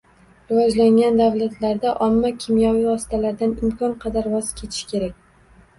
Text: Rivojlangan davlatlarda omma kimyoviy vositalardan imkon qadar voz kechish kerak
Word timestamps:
Rivojlangan 0.51 1.19
davlatlarda 1.21 1.91
omma 2.07 2.33
kimyoviy 2.45 2.89
vositalardan 2.89 3.57
imkon 3.69 3.97
qadar 4.07 4.33
voz 4.37 4.53
kechish 4.63 4.91
kerak 4.95 5.25